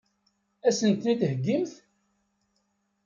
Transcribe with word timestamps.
Ad 0.67 0.73
sen-ten-id-theggimt? 0.77 1.73